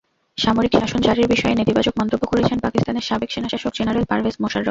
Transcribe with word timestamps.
সামরিক 0.37 0.73
শাসন 0.79 0.99
জারির 1.01 1.31
বিষয়ে 1.33 1.57
নেতিবাচক 1.59 1.93
মন্তব্য 2.01 2.23
করেছেন 2.31 2.57
পাকিস্তানের 2.59 3.07
সাবেক 3.09 3.29
সেনাশাসক 3.31 3.71
জেনারেল 3.77 4.05
পারভেজ 4.09 4.35
মোশাররফ। 4.39 4.59